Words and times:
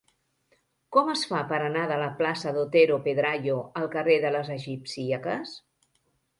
Com 0.95 1.11
es 1.13 1.25
fa 1.33 1.41
per 1.51 1.59
anar 1.65 1.83
de 1.91 1.99
la 2.05 2.09
plaça 2.23 2.55
d'Otero 2.57 2.99
Pedrayo 3.05 3.61
al 3.83 3.89
carrer 3.99 4.19
de 4.27 4.35
les 4.39 4.53
Egipcíaques? 4.59 5.57